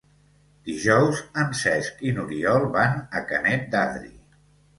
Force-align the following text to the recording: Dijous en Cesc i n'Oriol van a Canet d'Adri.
Dijous 0.69 1.19
en 1.41 1.53
Cesc 1.59 2.01
i 2.07 2.15
n'Oriol 2.15 2.67
van 2.79 2.97
a 3.21 3.23
Canet 3.33 3.71
d'Adri. 3.77 4.13